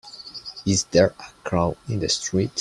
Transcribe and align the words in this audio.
Is 0.65 0.85
there 0.85 1.13
a 1.19 1.25
crowd 1.43 1.77
in 1.87 1.99
the 1.99 2.09
street? 2.09 2.49